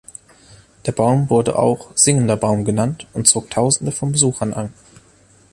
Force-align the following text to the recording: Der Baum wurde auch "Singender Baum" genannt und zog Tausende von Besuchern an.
Der 0.87 0.93
Baum 0.93 1.29
wurde 1.29 1.59
auch 1.59 1.95
"Singender 1.95 2.35
Baum" 2.35 2.65
genannt 2.65 3.05
und 3.13 3.27
zog 3.27 3.51
Tausende 3.51 3.91
von 3.91 4.11
Besuchern 4.13 4.51
an. 4.51 4.73